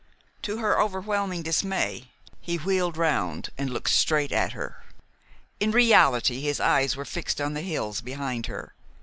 To 0.41 0.57
her 0.57 0.81
overwhelming 0.81 1.43
dismay, 1.43 2.09
he 2.39 2.55
wheeled 2.57 2.97
round 2.97 3.51
and 3.55 3.69
looked 3.69 3.91
straight 3.91 4.31
at 4.31 4.53
her. 4.53 4.83
In 5.59 5.69
reality 5.69 6.41
his 6.41 6.59
eyes 6.59 6.95
were 6.95 7.05
fixed 7.05 7.39
on 7.39 7.53
the 7.53 7.61
hills 7.61 8.01
behind 8.01 8.47
her. 8.47 8.73